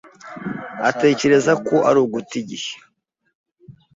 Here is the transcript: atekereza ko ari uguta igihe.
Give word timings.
atekereza 0.89 1.51
ko 1.67 1.75
ari 1.89 1.99
uguta 2.03 2.33
igihe. 2.41 2.71